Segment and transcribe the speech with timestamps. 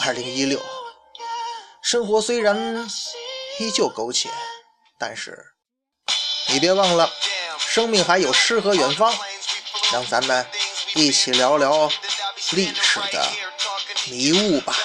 [0.00, 0.60] 二零一六，
[1.82, 2.88] 生活虽然
[3.58, 4.28] 依旧苟且，
[4.98, 5.44] 但是
[6.48, 7.10] 你别忘了，
[7.58, 9.14] 生命还有诗和远方。
[9.92, 10.44] 让咱们
[10.94, 11.88] 一起聊聊
[12.50, 13.24] 历史的
[14.10, 14.76] 迷雾吧。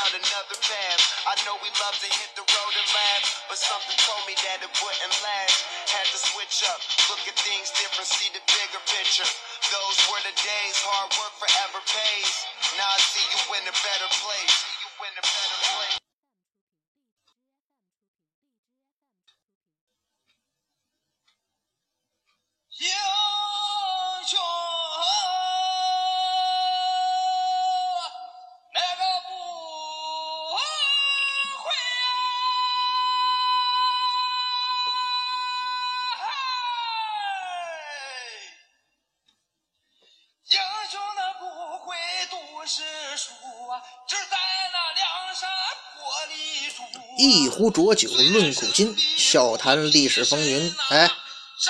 [47.23, 50.73] 一壶浊酒论古今，笑谈历史风云。
[50.89, 51.07] 哎，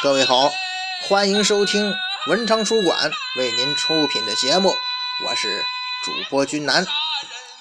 [0.01, 0.49] 各位好，
[1.09, 1.93] 欢迎收听
[2.27, 4.73] 文昌书馆为您出品的节目，
[5.25, 5.61] 我是
[6.05, 6.87] 主播君南。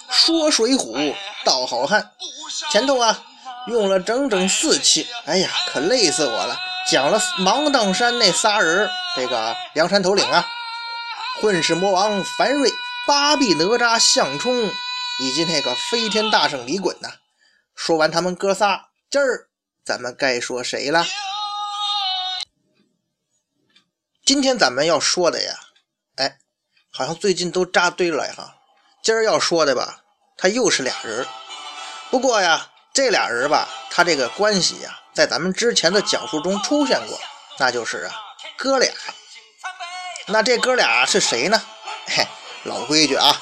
[0.08, 2.12] 说水浒道好汉，
[2.70, 3.24] 前头啊
[3.66, 6.56] 用了整整四期，哎呀，可累死我了，
[6.88, 10.47] 讲了芒砀山那仨人，这个梁山头领啊，
[11.41, 12.70] 混世魔王樊瑞、
[13.04, 14.70] 八臂哪吒项冲，
[15.19, 17.08] 以及那个飞天大圣李衮呐。
[17.80, 19.48] 说完他们哥仨，今儿
[19.82, 21.02] 咱们该说谁了？
[24.22, 25.54] 今天咱们要说的呀，
[26.16, 26.36] 哎，
[26.92, 28.54] 好像最近都扎堆了哈。
[29.02, 30.02] 今儿要说的吧，
[30.36, 31.26] 他又是俩人。
[32.10, 37.19] 不过呀，这俩人吧，他这个关系呀，在咱们之前的讲述中出现过，
[37.58, 38.14] 那就是啊，
[38.58, 38.92] 哥俩。
[40.26, 41.58] 那这哥俩是谁呢？
[42.08, 42.28] 嘿，
[42.64, 43.40] 老规矩啊，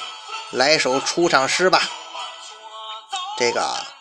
[0.53, 1.83] 来首出场诗吧。
[3.37, 3.98] 这个。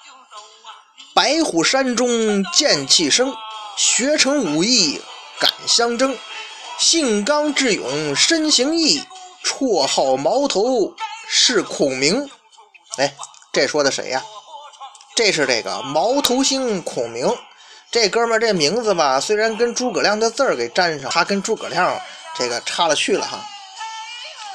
[1.18, 3.36] 白虎山中剑气生，
[3.76, 5.02] 学成武艺
[5.40, 6.16] 敢相争。
[6.78, 9.02] 性刚智勇身形义，
[9.44, 10.94] 绰号毛头
[11.28, 12.30] 是孔明。
[13.00, 13.16] 哎，
[13.52, 14.24] 这说的谁呀？
[15.16, 17.28] 这是这个毛头星孔明。
[17.90, 22.00] 这哥们儿这名字吧，虽然跟诸葛亮的字儿给沾上，他跟诸葛亮
[22.38, 23.44] 这个差了去了哈。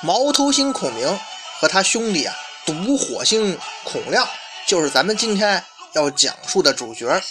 [0.00, 1.18] 毛头星孔明
[1.58, 2.32] 和他兄弟啊，
[2.64, 4.24] 独火星孔亮，
[4.64, 5.60] 就是咱们今天。
[5.94, 7.22] 要讲述的主角，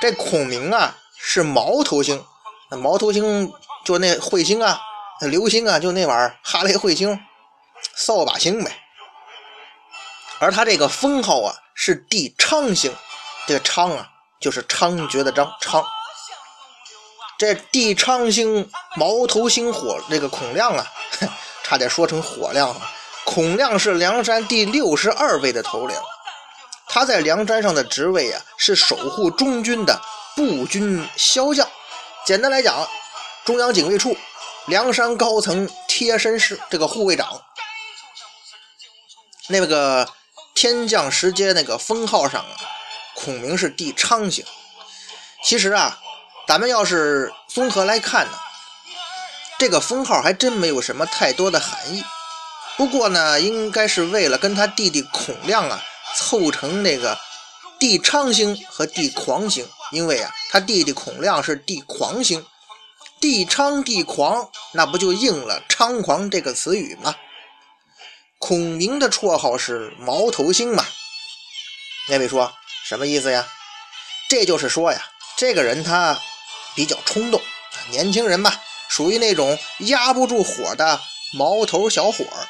[0.00, 2.24] 这孔明啊是毛头星，
[2.70, 3.52] 那毛头星
[3.84, 4.80] 就那彗星啊，
[5.20, 7.20] 流星啊，就那玩意儿哈雷彗星，
[7.94, 8.78] 扫把星呗。
[10.38, 12.92] 而他这个封号啊是帝昌星，
[13.46, 14.08] 这个昌啊
[14.40, 15.84] 就是猖獗的张昌。
[17.38, 20.86] 这帝昌星毛头星火这个孔亮啊，
[21.62, 22.90] 差点说成火亮了。
[23.24, 25.96] 孔亮是梁山第六十二位的头领。
[26.94, 29.98] 他在梁山上的职位啊，是守护中军的
[30.36, 31.66] 步军骁将。
[32.26, 32.86] 简单来讲，
[33.46, 34.14] 中央警卫处
[34.66, 37.40] 梁山高层贴身是这个护卫长。
[39.46, 40.06] 那个
[40.54, 42.56] 天降石阶那个封号上啊，
[43.14, 44.44] 孔明是帝昌星。
[45.42, 45.98] 其实啊，
[46.46, 48.38] 咱们要是综合来看呢，
[49.58, 52.04] 这个封号还真没有什么太多的含义。
[52.76, 55.82] 不过呢，应该是为了跟他弟弟孔亮啊。
[56.14, 57.18] 凑成那个
[57.78, 62.44] 帝昌星和帝狂星，因为啊，他弟弟孔亮是帝狂星，
[63.20, 67.14] 帝昌帝狂，那不就应了猖狂这个词语吗？
[68.38, 70.84] 孔明的绰号是毛头星嘛？
[72.08, 72.52] 那位说
[72.84, 73.46] 什么意思呀？
[74.28, 75.00] 这就是说呀，
[75.36, 76.18] 这个人他
[76.74, 77.40] 比较冲动，
[77.90, 78.52] 年轻人嘛，
[78.88, 81.00] 属于那种压不住火的
[81.32, 82.48] 毛头小伙儿。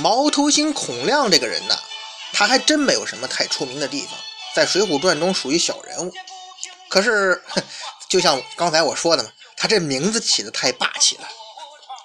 [0.00, 1.78] 毛头星孔亮这个人呢，
[2.32, 4.18] 他还真没有什么太出名的地方，
[4.54, 6.12] 在《水浒传》中属于小人物。
[6.88, 7.42] 可是，
[8.08, 11.28] 就像刚才我说的嘛，他这名字起的太霸气了。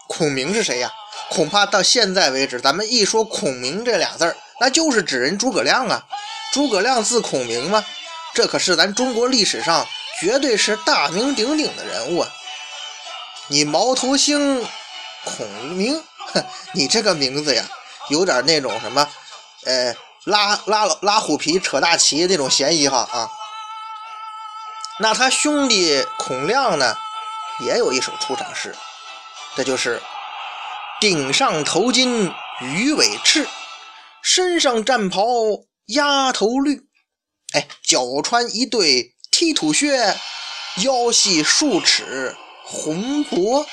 [0.08, 0.92] 孔明是谁呀？
[1.30, 6.06] 恐怕到现在为止，咱们一说孔明这俩字儿，那就是指人诸葛亮啊。
[6.52, 7.84] 诸葛亮字孔明吗？
[8.34, 9.88] 这可是咱中国历史上
[10.20, 12.30] 绝对是大名鼎鼎的人物啊。
[13.48, 14.68] 你毛头星
[15.24, 16.04] 孔明，
[16.34, 16.44] 哼，
[16.74, 17.66] 你这个名字呀！
[18.10, 19.08] 有点那种什么，
[19.66, 23.30] 呃，拉拉拉虎皮扯大旗那种嫌疑哈啊。
[25.00, 26.96] 那他兄弟孔亮呢，
[27.60, 28.76] 也有一首出场诗，
[29.56, 30.02] 这就是
[31.02, 33.48] “顶上头巾鱼尾翅，
[34.22, 35.24] 身上战袍
[35.88, 36.82] 鸭头绿”。
[37.54, 40.16] 哎，脚穿一对踢土靴，
[40.78, 43.66] 腰系数尺红帛。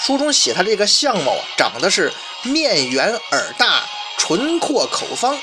[0.00, 2.12] 书中写他这个相貌啊，长得是
[2.42, 3.84] 面圆耳大，
[4.18, 5.38] 唇阔口方，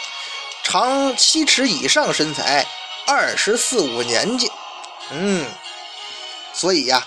[0.64, 2.66] 长七尺以上身材，
[3.06, 4.52] 二十四五年纪。
[5.12, 5.46] 嗯，
[6.54, 7.06] 所以呀，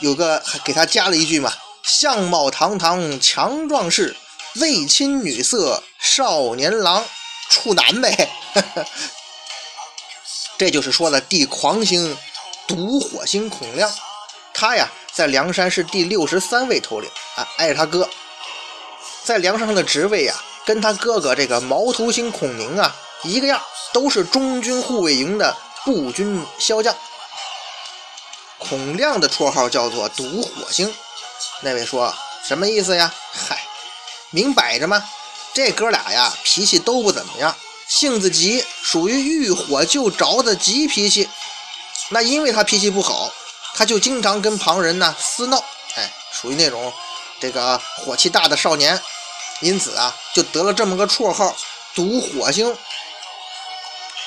[0.00, 1.52] 有个还给他加了一句嘛：
[1.82, 4.16] 相貌堂堂强壮士，
[4.56, 7.04] 未亲女色少年郎。
[7.50, 8.30] 处男呗，
[10.56, 12.16] 这就是说的地狂星
[12.66, 13.92] 毒火星孔亮，
[14.54, 18.08] 他呀在梁山是第六十三位头领啊，挨着他哥，
[19.24, 20.34] 在梁山上的职位呀，
[20.66, 26.94] 跟他哥哥这个毛头星孔明啊一个样，都是中军护卫营的步军骁将。
[28.58, 30.92] 孔亮的绰号叫做毒火星，
[31.60, 32.12] 那位说
[32.44, 33.12] 什么意思呀？
[33.48, 33.64] 嗨，
[34.30, 35.04] 明摆着嘛。
[35.54, 37.54] 这哥俩呀，脾气都不怎么样，
[37.86, 41.28] 性子急，属于遇火就着的急脾气。
[42.08, 43.30] 那因为他脾气不好，
[43.74, 45.62] 他就经常跟旁人呢厮闹，
[45.94, 46.92] 哎，属于那种
[47.42, 49.02] 这个火气大的少年，
[49.58, 51.56] 因此啊，就得了这么个绰号
[51.92, 52.78] “毒火星”。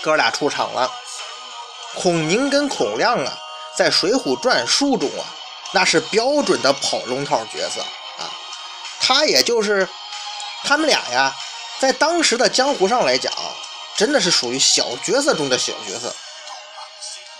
[0.03, 0.91] 哥俩出场了，
[1.93, 3.37] 孔宁跟孔亮啊，
[3.73, 5.23] 在《水浒传》书中啊，
[5.71, 7.79] 那是标准的跑龙套角色
[8.21, 8.27] 啊，
[8.99, 9.87] 他也就是。
[10.67, 11.31] 他们俩呀，
[11.79, 13.31] 在当时的江湖上来讲，
[13.95, 16.11] 真的是属于小角色中的小角色。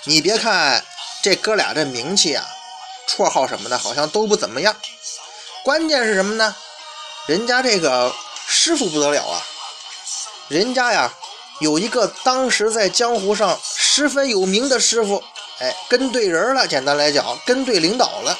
[0.04, 0.86] 你别看
[1.24, 2.46] 这哥俩这名气啊，
[3.10, 4.76] 绰号什么的，好像都不怎么样。
[5.66, 6.56] 关键是什么呢？
[7.26, 8.14] 人家这个
[8.46, 9.42] 师傅不得了啊！
[10.48, 11.12] 人家呀，
[11.60, 15.24] 有一个当时在江湖上十分有名的师傅，
[15.58, 16.68] 哎，跟对人了。
[16.68, 18.38] 简单来讲，跟对领导了。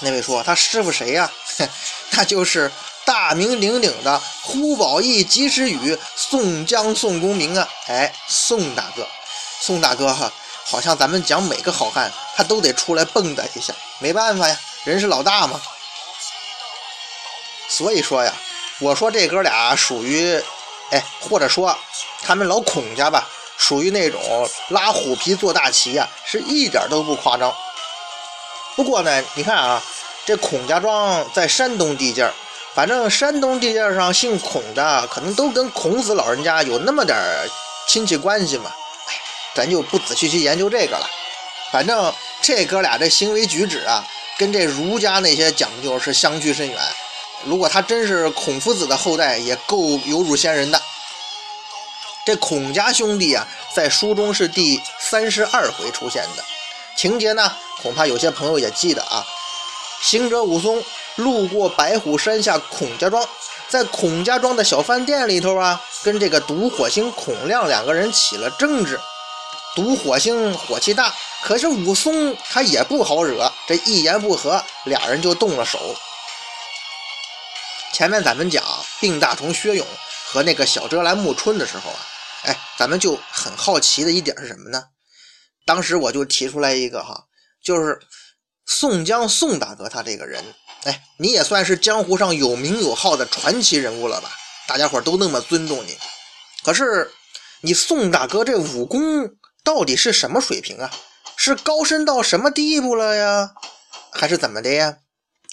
[0.00, 1.32] 那位说他师傅谁呀？
[2.12, 2.70] 那就是。
[3.02, 9.08] 大名鼎鼎的呼保义及时雨宋江宋公明啊，哎，宋大哥，
[9.58, 10.30] 宋大哥哈，
[10.64, 15.60] 好像咱们讲每个好汉，他都得出来蹦跶一下，没办法呀，人是老大嘛。
[17.68, 18.32] 所以说呀，
[18.78, 20.42] 我说这哥俩属于，
[20.90, 21.76] 哎，或者说
[22.22, 27.54] 他们老孔家吧，属于那种拉虎皮做大旗呀，是一点都不夸张。
[28.74, 29.82] 不过呢，你看啊，
[30.24, 32.32] 这孔家庄在山东地界儿。
[32.72, 37.18] 反正山东地界上姓孔的，可能都跟孔子老人家有那么点
[37.88, 38.70] 亲戚关系嘛。
[39.54, 41.10] 咱就不仔细去研究这个了。
[41.72, 44.06] 反正这哥俩这行为举止啊，
[44.40, 46.78] 跟这儒家那些讲究是相距甚远。
[47.44, 50.80] 如果他真是孔夫子的后代，也够有辱先人的。
[52.24, 56.42] 这孔家兄弟啊，在书中是第三十二回出现的
[56.96, 57.52] 情节呢，
[57.82, 59.26] 恐怕有些朋友也记得啊。
[60.00, 60.82] 行者武松。
[61.16, 63.28] 路过白虎山下孔家庄，
[63.68, 68.98] 在孔家庄的小饭店里头啊，跟这个毒火星孔亮两个人起了争执。
[69.76, 75.96] 毒火星火气大，可是武松他也不好惹，这一言不合，俩人就动了手。
[77.92, 78.64] 前面咱们讲
[78.98, 79.86] 病大虫薛勇
[80.26, 81.98] 和那个小遮拦穆春的时候啊，
[82.44, 84.82] 哎，咱们就很好奇的一点是什么呢？
[85.66, 87.24] 当时我就提出来一个哈，
[87.62, 88.00] 就是
[88.66, 90.42] 宋江宋大哥他这个人。
[90.84, 94.30] 哎，你也算是江湖上有名有号的传奇人物了吧？
[94.66, 95.96] 大家伙都那么尊重你。
[96.62, 97.10] 可是，
[97.60, 99.28] 你宋大哥这武功
[99.70, 100.90] 到底是什么水平啊？
[101.36, 103.52] 是高深到什么地步了呀？
[104.10, 104.96] 还是怎么的呀？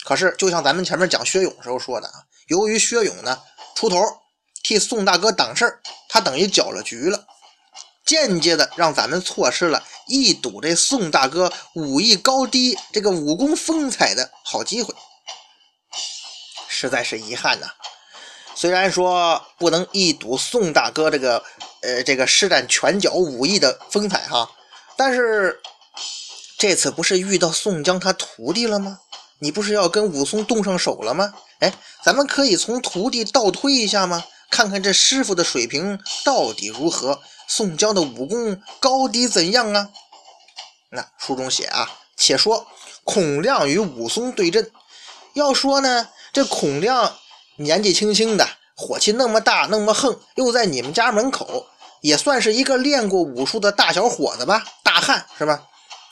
[0.04, 2.14] 可是，就像咱们前面讲薛勇时候说的啊，
[2.48, 3.40] 由于薛勇呢
[3.76, 4.02] 出头
[4.64, 7.28] 替宋大哥挡事儿，他等于搅了局了，
[8.08, 14.96] 间接的让咱们错失了一睹这宋大哥武艺高低、这个武功风采的好机会。
[16.68, 17.68] 实在是遗憾呐！
[18.56, 21.44] 虽然说不能一睹宋大哥这个
[21.82, 24.50] 呃这个施展拳脚武艺的风采哈，
[24.96, 25.60] 但是
[26.58, 29.00] 这次不是遇到宋江他徒弟了吗？
[29.40, 31.34] 你不是要跟武松动上手了吗？
[31.60, 34.24] 哎，咱们可以从徒弟倒推一下吗？
[34.50, 37.22] 看看这师傅的水平到底如何？
[37.48, 39.90] 宋江的武功高低怎样啊？
[40.90, 42.66] 那书中写啊，且说
[43.04, 44.72] 孔亮与武松对阵，
[45.34, 46.10] 要说呢。
[46.34, 47.18] 这孔亮
[47.56, 51.66] 年纪轻轻的，火气那么大，那么横，又在你们家门口，
[52.02, 55.64] 也算是一个练过武术的大小伙子吧，大汉是吧？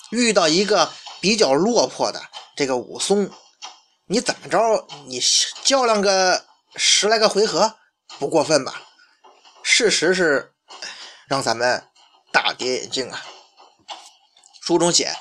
[0.10, 0.92] 遇到一个
[1.22, 2.20] 比较落魄的
[2.56, 3.30] 这个武松，
[4.08, 4.60] 你怎么着？
[5.08, 5.22] 你
[5.64, 6.44] 较量个
[6.76, 7.76] 十来个回合，
[8.18, 8.82] 不过分吧？
[9.62, 10.52] 事实是
[11.28, 11.84] 让咱们
[12.32, 13.24] 大跌眼镜啊！
[14.62, 15.16] 书中写，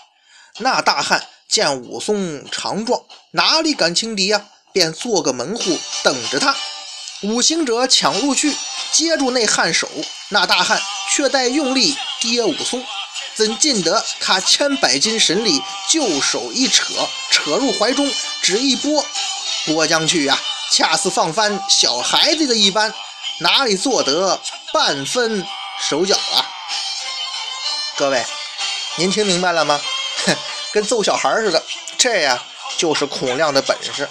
[0.58, 4.48] 那大汉见武松强壮，哪里敢轻敌呀？
[4.72, 6.56] 便做个门户等着他。
[7.24, 8.54] 五行者抢入去，
[8.92, 9.88] 接住那汉手，
[10.28, 12.84] 那大汉却待用力跌武松，
[13.34, 16.92] 怎禁得他千百斤神力，就手一扯，
[17.30, 18.12] 扯入怀中，
[18.42, 19.02] 只一拨，
[19.64, 20.38] 拨将去呀，
[20.70, 22.92] 恰似放翻小孩子的一般，
[23.38, 24.38] 哪里做得
[24.72, 25.46] 半分
[25.80, 26.44] 手脚啊？
[27.96, 28.22] 各位，
[28.96, 29.80] 您听明白了吗？
[30.26, 30.36] 哼，
[30.72, 31.64] 跟揍小孩似的，
[31.96, 32.44] 这呀
[32.76, 34.06] 就是孔亮的本事。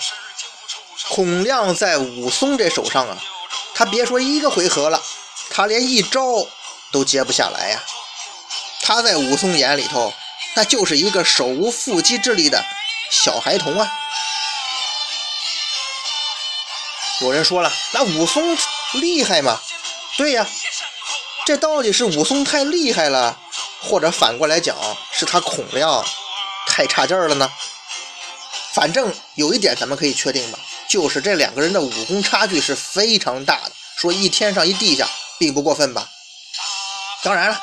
[1.10, 3.18] 孔亮在武松这手上啊，
[3.76, 5.02] 他别说一个回合了，
[5.50, 6.48] 他连一招
[6.92, 7.84] 都接不下来呀。
[8.82, 10.14] 他在武松眼里头，
[10.56, 12.64] 那就是一个手无缚鸡之力的
[13.10, 13.92] 小孩童啊。
[17.22, 18.58] 有人说了，那武松
[18.94, 19.60] 厉害吗？
[20.18, 20.46] 对呀，
[21.46, 23.40] 这到底是武松太厉害了，
[23.82, 24.76] 或者反过来讲，
[25.12, 26.06] 是他孔亮
[26.68, 27.52] 太差劲了呢？
[28.74, 30.60] 反正有一点咱们可以确定吧。
[30.94, 35.10] 就是这两个人的武功差距是非常大的，说一天上一地下，
[35.40, 36.08] 并不过分吧？
[37.24, 37.60] 当然了，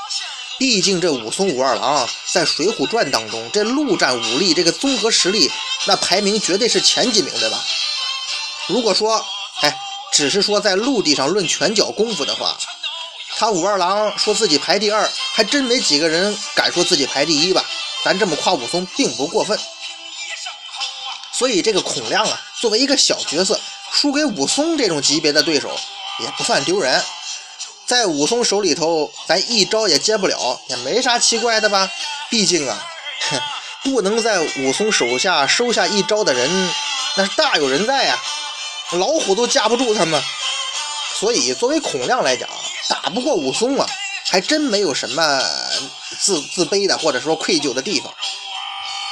[0.58, 5.48] 毕竟这武松武二郎在《水浒传》当中，这陆战武力这个综合实力，
[5.84, 7.64] 那排名绝对是前几名对吧？
[8.66, 9.24] 如果说，
[9.60, 9.78] 哎，
[10.10, 12.58] 只是说在陆地上论拳脚功夫的话，
[13.36, 17.64] 他武二郎说自己排第二，还真没几个人敢说自己排第一吧？
[18.04, 19.56] 咱这么夸武松，并不过分。
[21.32, 23.58] 所以这个孔亮啊，作为一个小角色，
[23.90, 25.74] 输给武松这种级别的对手
[26.18, 27.02] 也不算丢人。
[27.86, 31.90] 在武松手里头，咱一招也接不了，也没啥奇怪的吧？
[32.28, 32.78] 毕竟啊，
[33.82, 36.70] 不能在武松手下收下一招的人，
[37.16, 38.18] 那是大有人在呀，
[38.92, 40.22] 老虎都架不住他们。
[41.18, 42.48] 所以作为孔亮来讲，
[42.88, 43.88] 打不过武松啊，
[44.26, 45.42] 还真没有什么
[46.20, 48.14] 自自卑的或者说愧疚的地方，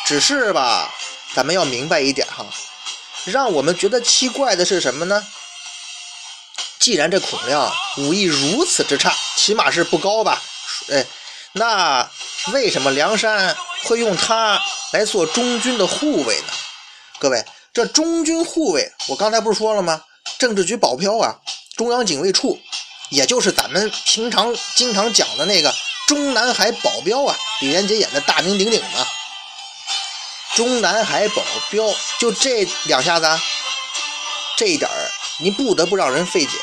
[0.04, 0.94] 只是吧。
[1.34, 2.44] 咱们要明白一点哈，
[3.30, 5.26] 让我们觉得奇怪的是什么呢？
[6.78, 10.40] 既然这孔亮武艺如此之差，起码是不高吧？
[10.90, 11.04] 哎，
[11.52, 12.08] 那
[12.52, 14.60] 为什么梁山会用他
[14.92, 16.52] 来做中军的护卫呢？
[17.18, 17.44] 各位，
[17.74, 20.02] 这中军护卫，我刚才不是说了吗？
[20.38, 21.36] 政治局保镖啊，
[21.76, 22.58] 中央警卫处，
[23.10, 25.74] 也就是咱们平常经常讲的那个
[26.06, 29.06] 中南海保镖啊，李连杰演的大名鼎鼎嘛。
[30.58, 31.84] 中南海保镖
[32.18, 33.40] 就这两下子，
[34.56, 36.58] 这一点儿你不得不让人费解。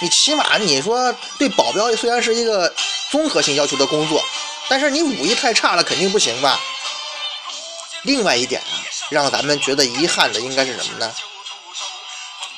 [0.00, 2.74] 你起码你说对保镖虽然是一个
[3.08, 4.20] 综合性要求的工作，
[4.68, 6.58] 但是你武艺太差了肯定不行吧？
[8.02, 11.14] 另外一点啊，让咱们觉得遗憾的应该是什么呢？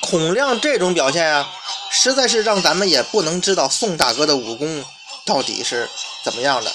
[0.01, 1.47] 孔亮这种表现啊，
[1.91, 4.83] 实在是让咱们也不能知道宋大哥的武功
[5.23, 5.87] 到底是
[6.23, 6.73] 怎么样的。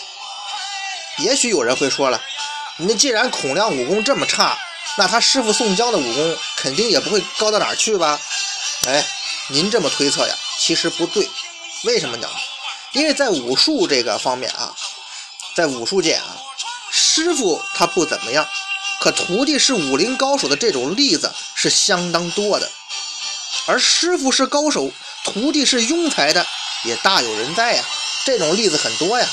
[1.19, 2.23] 也许有人会说了。
[2.77, 4.59] 你那既然孔亮武功这么差，
[4.97, 8.21] 那他师傅宋江的武功肯定也不会高到哪儿去吧？
[8.87, 9.07] 哎，
[9.49, 11.29] 您这么推测呀，其实不对。
[11.85, 12.29] 为什么呢？
[12.93, 14.75] 因为在武术这个方面啊，
[15.55, 16.37] 在武术界啊，
[16.91, 18.49] 师傅他不怎么样，
[19.01, 22.69] 可徒弟是武林高手的这种例子是相当多的。
[23.67, 24.91] 而师傅是高手，
[25.23, 26.45] 徒弟是庸才的
[26.85, 27.85] 也大有人在呀，
[28.25, 29.29] 这种例子很多呀。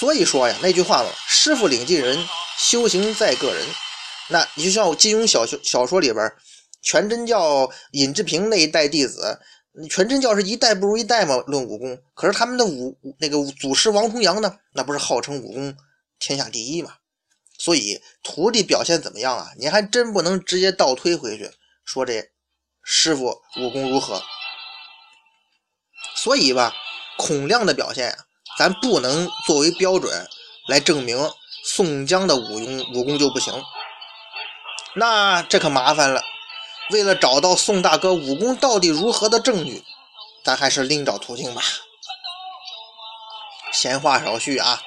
[0.00, 2.26] 所以说呀，那句话嘛，师傅领进人，
[2.56, 3.66] 修行在个人。
[4.30, 6.32] 那你就像金庸小小小说里边，
[6.80, 9.38] 全真教尹志平那一代弟子，
[9.90, 12.00] 全真教是一代不如一代嘛，论武功。
[12.14, 15.76] 可是他们的武那个祖师王重阳呢，那不是号称武功
[16.18, 16.94] 天下第一嘛？
[17.58, 19.48] 所以徒弟表现怎么样啊？
[19.58, 21.50] 你还真不能直接倒推回去
[21.84, 22.30] 说这
[22.82, 24.22] 师傅武功如何。
[26.16, 26.74] 所以吧，
[27.18, 28.24] 孔亮的表现啊。
[28.60, 30.28] 咱不能作为标准
[30.68, 31.30] 来证明
[31.64, 33.54] 宋江的武功武功就不行，
[34.92, 36.22] 那这可麻烦了。
[36.90, 39.82] 为了找到宋大哥武功到底如何的证据，
[40.44, 41.62] 咱还是另找途径吧。
[43.72, 44.82] 闲话少叙啊，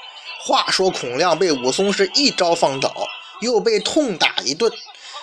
[0.46, 2.94] 话说孔亮被武松是一招放倒，
[3.42, 4.72] 又被痛打一顿。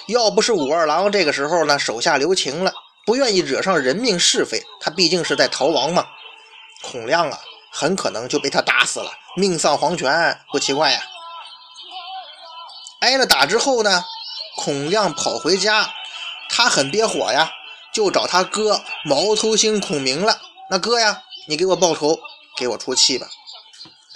[0.09, 2.73] 要不是武二郎这个时候呢手下留情了，
[3.07, 6.05] 不愿意惹上人命是非，他毕竟是在逃亡嘛。
[6.83, 7.39] 孔亮啊。
[7.73, 11.01] 很可能就被他打死了，命丧黄泉不奇怪呀。
[13.01, 14.05] 挨了打之后呢，
[14.57, 15.91] 孔亮跑回家，
[16.51, 17.51] 他很憋火呀，
[17.95, 20.41] 就找他哥毛头星孔明了。
[20.69, 22.19] 那哥呀，你给我报仇，
[22.57, 23.27] 给我出气吧。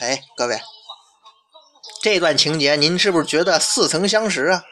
[0.00, 0.61] 哎，各位，
[2.02, 4.62] 这段情节您是不是觉得似曾相识啊？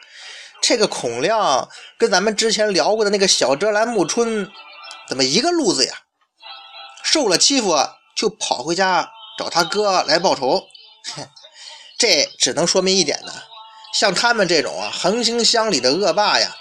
[0.61, 4.51] 这个孔亮跟咱们之前聊过的那个小遮拦木春，
[5.07, 5.95] 怎么一个路子呀？
[7.03, 7.71] 受了欺负
[8.23, 10.65] 就跑回家找他哥来报仇，
[11.97, 13.33] 这只能说明一点呢，
[13.93, 16.55] 像他们这种啊横行乡里的恶霸呀，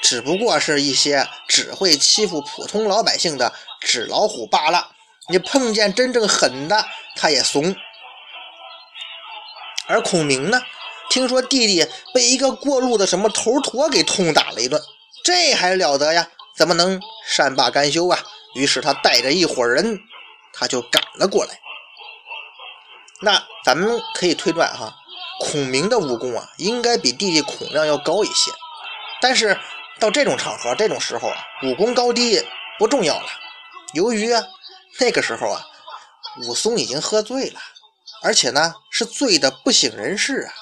[0.00, 4.92] 只不过是一些只会欺负普通老百姓的纸老虎罢了。
[5.28, 7.76] 你碰见真正狠的，他也怂。
[9.86, 10.62] 而孔明呢？
[11.10, 14.80] 听说弟弟被一个过路的什么头陀给痛打了一顿，
[15.22, 16.26] 这还了得呀？
[16.56, 16.98] 怎么能
[17.28, 18.18] 善罢甘休啊？
[18.54, 20.00] 于是他带着一伙人，
[20.58, 21.60] 他就赶了过来。
[23.20, 24.94] 那咱们可以推断哈，
[25.40, 28.50] 孔明的武功啊，应该比弟弟孔亮要高一些。
[29.20, 29.58] 但是
[29.98, 32.44] 到这种场合、这种时候啊，武功高低
[32.78, 33.28] 不重要了。
[33.94, 34.30] 由于，
[35.00, 35.62] 那个时候啊，
[36.46, 37.60] 武松已经喝醉了，
[38.22, 40.52] 而且呢是醉得不省人事啊。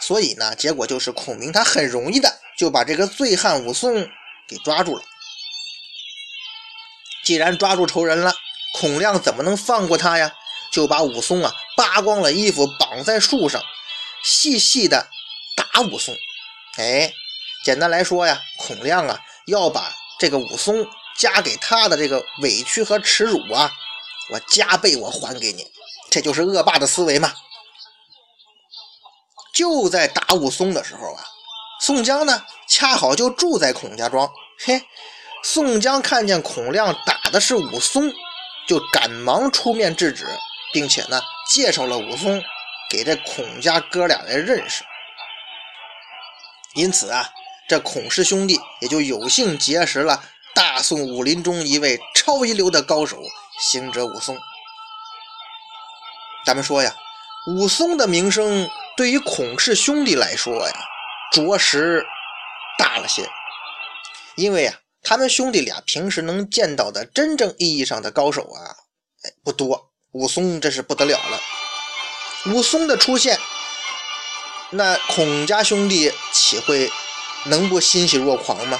[0.00, 3.94] 所以呢，结果就是孔明他很容易的就把这个醉汉武松
[4.48, 5.02] 给抓住了。
[7.24, 8.32] 既然抓住仇人了，
[8.82, 10.34] 孔亮怎么能放过他呀？
[10.72, 13.62] 就把武松啊扒光了衣服绑在树上，
[14.24, 15.06] 细细的
[15.54, 16.16] 打武松。
[16.78, 17.14] 哎，
[17.64, 20.84] 简单来说呀，孔亮啊要把这个武松
[21.16, 23.72] 加给他的这个委屈和耻辱啊，
[24.30, 25.64] 我加倍我还给你。
[26.10, 27.32] 这就是恶霸的思维嘛。
[29.54, 31.24] 就在打武松的时候啊，
[31.80, 34.28] 宋江呢恰好就住在孔家庄。
[34.58, 34.82] 嘿，
[35.44, 38.12] 宋江看见孔亮打的是武松，
[38.66, 40.26] 就赶忙出面制止，
[40.72, 42.42] 并且呢介绍了武松
[42.90, 44.84] 给这孔家哥俩来认识。
[46.74, 47.30] 因此啊，
[47.68, 53.22] 这孔氏兄弟也就有幸结识了大宋武林中一位超一流的高手——
[53.60, 54.38] 行者武松。
[56.44, 56.94] 咱们说呀，
[57.48, 58.70] 武松的名声。
[58.94, 60.74] 对于孔氏兄弟来说呀，
[61.32, 62.04] 着实
[62.76, 63.26] 大了些，
[64.34, 68.76] 因为啊，他们兄弟俩平时能见到的真正意义上的高手啊，
[69.22, 69.90] 哎，不多。
[70.12, 71.40] 武松这是不得了了，
[72.46, 73.38] 武松的出现，
[74.70, 76.90] 那孔家兄弟岂会
[77.46, 78.78] 能不欣喜若狂吗？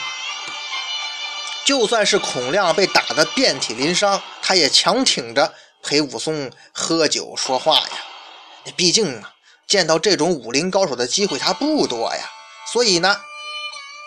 [1.65, 8.73] 就算是孔亮被打得遍体鳞伤，他也强挺着陪武松喝酒说话呀。
[8.77, 9.31] 毕竟啊。
[9.65, 12.29] 见到这种武林高手的机会他不多呀，
[12.71, 13.17] 所以呢，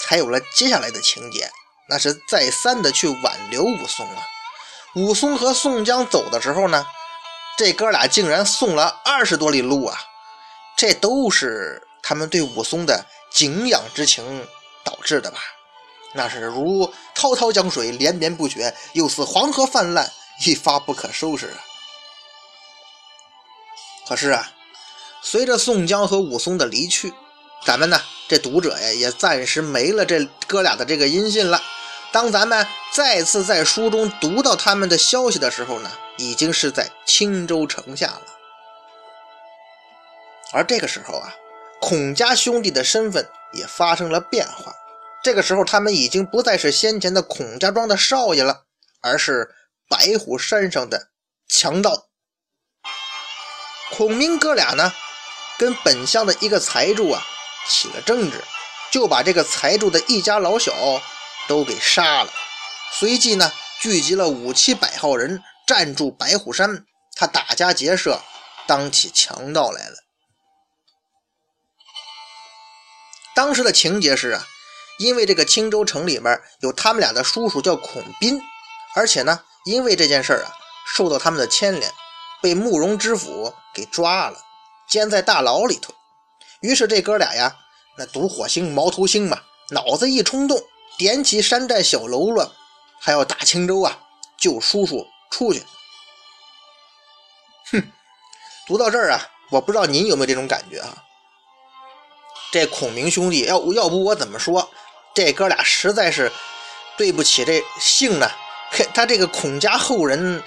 [0.04, 1.50] 才有了接下来的情节，
[1.88, 4.28] 那是再三的去挽留武松啊。
[4.96, 6.86] 武松和宋江走的时候呢，
[7.58, 9.98] 这哥俩竟然送了二十多里路啊，
[10.78, 14.48] 这都是他们对武松的敬仰之情
[14.84, 15.40] 导致的吧？
[16.14, 20.12] 那是如滔滔江水连绵不绝，又似黄河泛滥，
[20.46, 21.60] 一发不可收拾啊。
[24.08, 24.52] 可是啊。
[25.28, 27.12] 随着宋江和武松的离去，
[27.66, 31.60] 咱们呢这读者呀也暂时没了这哥俩的这个音信了。
[32.16, 38.22] 当咱们再次在书中读到他们的消息的时候呢，已经是在青州城下了。
[40.54, 41.36] 而这个时候啊，
[41.82, 44.74] 孔家兄弟的身份也发生了变化。
[45.26, 48.64] 这个时候，他们已经不再是先前的孔家庄的少爷了，
[49.02, 49.54] 而是
[49.90, 51.10] 白虎山上的
[51.50, 52.06] 强盗。
[53.92, 54.94] 孔明哥俩呢？
[55.58, 57.22] 跟本乡的一个财主啊
[57.68, 58.42] 起了争执，
[58.90, 60.74] 就把这个财主的一家老小
[61.48, 62.32] 都给杀了。
[62.92, 68.22] 随即呢，聚集了五七百号人，占住白虎山，他打家劫舍，
[68.68, 69.98] 当起强盗来了。
[73.36, 74.46] 当时的情节是啊，
[74.98, 78.42] 因为这个青州城里面有他们俩的叔叔叫孔斌，
[78.96, 80.54] 而且呢，因为这件事啊，
[80.96, 81.92] 受到他们的牵连，
[82.42, 84.40] 被慕容知府给抓了。
[84.88, 85.94] 监在大牢里头，
[86.62, 87.58] 于是这哥俩呀，
[87.98, 90.62] 那赌火星、毛头星嘛，脑子一冲动，
[90.98, 92.54] 点起山寨小喽啰，
[93.00, 94.00] 还要打青州啊，
[94.38, 95.64] 救叔叔出去。
[97.72, 97.92] 哼，
[98.68, 101.04] 读到这儿啊，我不知道您有没有这种感觉啊？
[102.52, 104.70] 这孔明兄弟，要要不我怎么说，
[105.14, 106.32] 这哥俩实在是
[106.96, 108.32] 对不起这姓呢？
[108.94, 110.42] 他这个孔家后人，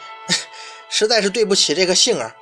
[0.89, 2.35] 实在是对不起这个姓啊。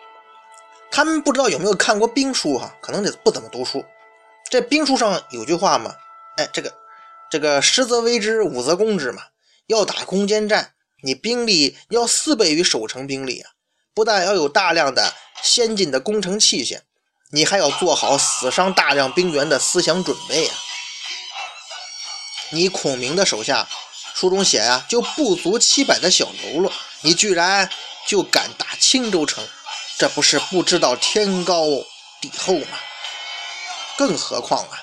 [0.91, 3.85] 他们不知道有没有看过兵书哈，可能得不怎么读书。
[4.49, 5.95] 这兵书上有句话嘛，
[6.37, 6.73] 哎，这个
[7.31, 9.23] 这个十则为之，五则攻之嘛。
[9.67, 13.51] 要打攻坚战，你兵力要四倍于守城兵力啊！
[13.93, 16.83] 不但要有大量的先进的工程器械，
[17.31, 20.55] 你还要做好死伤大量兵员的思想准备啊！
[22.51, 23.69] 你孔明的手下，
[24.15, 27.69] 书中写啊，就不足七百的小喽啰，你居然
[28.07, 29.45] 就敢打青州城！
[29.99, 31.65] 这不是不知道天高
[32.21, 32.79] 地厚吗？
[33.97, 34.79] 更何况啊，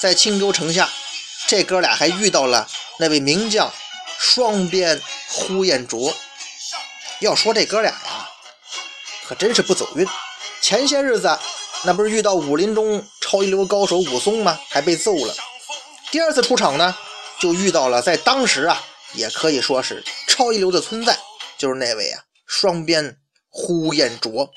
[0.00, 0.90] 在青州城下，
[1.52, 2.66] 这哥俩还遇到了
[2.98, 3.70] 那位名将
[4.18, 6.16] 双鞭呼延灼。
[7.20, 8.30] 要说这哥俩呀，
[9.26, 10.08] 可真是不走运。
[10.62, 11.38] 前些日子
[11.84, 14.58] 那不是遇到武林中超一流高手武松吗？
[14.70, 15.34] 还被揍了。
[16.10, 16.96] 第二次出场呢，
[17.38, 21.18] 就遇到了在当时啊，也可以说是超一流的存在，
[21.58, 23.18] 就是那位啊双鞭
[23.50, 24.50] 呼延灼。